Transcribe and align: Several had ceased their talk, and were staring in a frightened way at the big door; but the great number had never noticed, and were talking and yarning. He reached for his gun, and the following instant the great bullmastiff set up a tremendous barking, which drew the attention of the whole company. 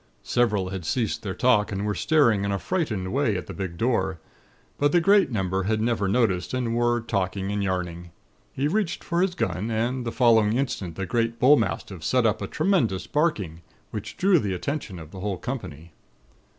Several 0.23 0.69
had 0.69 0.83
ceased 0.83 1.21
their 1.21 1.35
talk, 1.35 1.71
and 1.71 1.85
were 1.85 1.93
staring 1.93 2.43
in 2.43 2.51
a 2.51 2.57
frightened 2.57 3.13
way 3.13 3.37
at 3.37 3.45
the 3.45 3.53
big 3.53 3.77
door; 3.77 4.19
but 4.79 4.91
the 4.93 4.99
great 4.99 5.29
number 5.29 5.61
had 5.65 5.79
never 5.79 6.07
noticed, 6.07 6.55
and 6.55 6.75
were 6.75 7.01
talking 7.01 7.51
and 7.51 7.63
yarning. 7.63 8.09
He 8.51 8.67
reached 8.67 9.03
for 9.03 9.21
his 9.21 9.35
gun, 9.35 9.69
and 9.69 10.03
the 10.03 10.11
following 10.11 10.53
instant 10.53 10.95
the 10.95 11.05
great 11.05 11.37
bullmastiff 11.39 12.03
set 12.03 12.25
up 12.25 12.41
a 12.41 12.47
tremendous 12.47 13.05
barking, 13.05 13.61
which 13.91 14.17
drew 14.17 14.39
the 14.39 14.55
attention 14.55 14.97
of 14.97 15.11
the 15.11 15.19
whole 15.19 15.37
company. 15.37 15.91